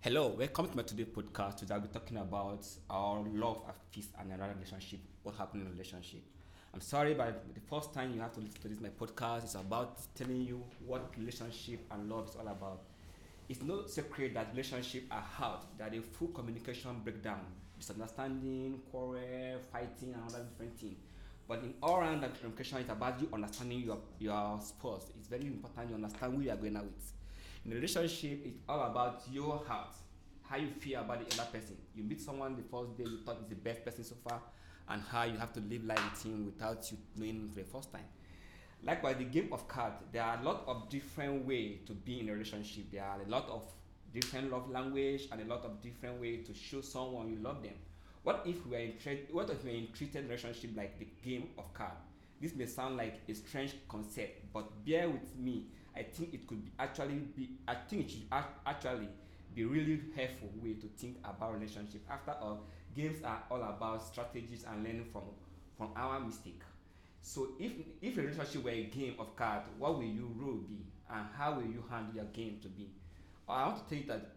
Hello, 0.00 0.28
welcome 0.28 0.68
to 0.68 0.76
my 0.76 0.84
today 0.84 1.06
podcast. 1.06 1.56
Today 1.56 1.74
I'll 1.74 1.80
be 1.80 1.88
talking 1.88 2.18
about 2.18 2.64
our 2.88 3.20
love, 3.32 3.62
peace, 3.90 4.06
and 4.20 4.30
another 4.30 4.54
relationship. 4.54 5.00
What 5.24 5.34
happened 5.34 5.66
in 5.66 5.72
relationship? 5.72 6.22
I'm 6.72 6.80
sorry, 6.80 7.14
but 7.14 7.52
the 7.52 7.60
first 7.60 7.92
time 7.92 8.14
you 8.14 8.20
have 8.20 8.32
to 8.34 8.40
listen 8.40 8.60
to 8.62 8.68
this 8.68 8.80
my 8.80 8.90
podcast 8.90 9.44
is 9.46 9.54
about 9.56 9.98
telling 10.14 10.42
you 10.42 10.62
what 10.86 11.10
relationship 11.18 11.80
and 11.90 12.08
love 12.08 12.28
is 12.28 12.36
all 12.36 12.46
about. 12.46 12.82
It's 13.48 13.60
no 13.60 13.86
secret 13.86 14.34
that 14.34 14.50
relationships 14.52 15.06
are 15.10 15.20
hard. 15.20 15.62
That 15.78 15.92
a 15.92 16.00
full 16.00 16.28
communication 16.28 17.00
breakdown, 17.02 17.40
misunderstanding, 17.76 18.80
quarrel, 18.92 19.58
fighting, 19.72 20.14
and 20.14 20.22
other 20.28 20.44
different 20.44 20.78
things. 20.78 20.98
But 21.48 21.58
in 21.64 21.74
all 21.82 22.00
round 22.00 22.22
communication 22.38 22.78
is 22.78 22.88
about 22.88 23.20
you 23.20 23.28
understanding 23.32 23.80
your 23.80 23.98
your 24.20 24.60
spouse. 24.60 25.10
It's 25.18 25.26
very 25.26 25.46
important 25.46 25.88
you 25.88 25.96
understand 25.96 26.36
who 26.36 26.42
you 26.42 26.52
are 26.52 26.56
going 26.56 26.76
out 26.76 26.84
with. 26.84 27.12
In 27.64 27.72
relationship, 27.72 28.40
it's 28.44 28.58
all 28.68 28.90
about 28.90 29.22
your 29.30 29.62
heart, 29.66 29.94
how 30.42 30.56
you 30.56 30.68
feel 30.68 31.00
about 31.00 31.28
the 31.28 31.40
other 31.40 31.50
person. 31.50 31.76
You 31.94 32.04
meet 32.04 32.20
someone 32.20 32.56
the 32.56 32.62
first 32.62 32.96
day 32.96 33.04
you 33.04 33.18
thought 33.24 33.38
is 33.40 33.48
the 33.48 33.54
best 33.56 33.84
person 33.84 34.04
so 34.04 34.16
far, 34.26 34.40
and 34.88 35.02
how 35.02 35.24
you 35.24 35.36
have 35.38 35.52
to 35.54 35.60
live 35.60 35.84
life 35.84 36.00
with 36.10 36.22
him 36.24 36.46
without 36.46 36.90
you 36.90 36.98
knowing 37.16 37.48
for 37.48 37.60
the 37.60 37.66
first 37.66 37.92
time. 37.92 38.04
Likewise, 38.82 39.16
the 39.18 39.24
game 39.24 39.48
of 39.52 39.66
cards, 39.66 39.96
there 40.12 40.22
are 40.22 40.38
a 40.40 40.42
lot 40.44 40.62
of 40.66 40.88
different 40.88 41.44
ways 41.44 41.78
to 41.86 41.92
be 41.92 42.20
in 42.20 42.28
a 42.28 42.32
relationship. 42.32 42.90
There 42.92 43.04
are 43.04 43.20
a 43.20 43.28
lot 43.28 43.48
of 43.50 43.64
different 44.14 44.50
love 44.50 44.70
language 44.70 45.28
and 45.32 45.40
a 45.40 45.44
lot 45.44 45.64
of 45.64 45.80
different 45.82 46.20
ways 46.20 46.46
to 46.46 46.54
show 46.54 46.80
someone 46.80 47.28
you 47.28 47.36
love 47.42 47.62
them. 47.62 47.74
What 48.22 48.42
if 48.46 48.64
we 48.66 48.76
are 48.76 48.80
in 48.80 48.94
tra- 49.02 49.26
what 49.32 49.50
if 49.50 49.64
we 49.64 49.70
are 49.70 49.74
in 49.74 49.88
treated 49.92 50.24
relationship 50.24 50.70
like 50.76 50.98
the 50.98 51.08
game 51.22 51.48
of 51.58 51.72
card? 51.74 51.92
This 52.40 52.54
may 52.54 52.66
sound 52.66 52.96
like 52.96 53.20
a 53.28 53.34
strange 53.34 53.74
concept, 53.88 54.52
but 54.52 54.84
bear 54.86 55.08
with 55.08 55.36
me. 55.36 55.66
I 55.98 56.02
think 56.04 56.34
it 56.34 56.46
could 56.46 56.64
be 56.64 56.70
actually 56.78 57.14
be 57.36 57.50
I 57.66 57.74
think 57.88 58.06
it 58.06 58.10
should 58.10 58.22
actually 58.66 59.08
be 59.54 59.64
really 59.64 60.00
helpful 60.14 60.50
way 60.62 60.74
to 60.74 60.86
think 60.96 61.16
about 61.24 61.54
relationship. 61.54 62.02
After 62.10 62.32
all, 62.40 62.66
games 62.94 63.22
are 63.24 63.42
all 63.50 63.62
about 63.62 64.02
strategies 64.02 64.64
and 64.70 64.84
learning 64.84 65.06
from 65.12 65.22
from 65.76 65.90
our 65.96 66.20
mistake. 66.20 66.62
So 67.22 67.48
if 67.58 67.72
if 68.00 68.16
a 68.18 68.22
relationship 68.22 68.64
were 68.64 68.70
a 68.70 68.84
game 68.84 69.14
of 69.18 69.34
cards, 69.36 69.66
what 69.78 69.96
will 69.96 70.04
your 70.04 70.28
role 70.36 70.60
be 70.68 70.86
and 71.10 71.26
how 71.36 71.54
will 71.54 71.66
you 71.66 71.84
handle 71.90 72.14
your 72.14 72.26
game 72.26 72.58
to 72.62 72.68
be? 72.68 72.90
I 73.48 73.66
want 73.66 73.88
to 73.88 73.94
tell 73.94 73.98
you 73.98 74.08
that 74.12 74.30